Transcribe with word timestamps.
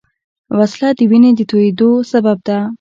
وسله 0.57 0.89
د 0.97 0.99
وینې 1.09 1.31
د 1.35 1.41
تویېدو 1.49 1.89
سبب 2.11 2.37
ده 2.47 2.57